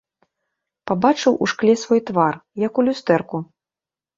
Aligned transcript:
Пабачыў 0.91 1.33
у 1.47 1.49
шкле 1.53 1.73
свой 1.83 2.01
твар, 2.09 2.33
як 2.67 2.73
у 2.81 2.87
люстэрку. 2.89 3.37